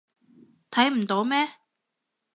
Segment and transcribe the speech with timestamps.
[0.71, 1.47] 睇唔到咩？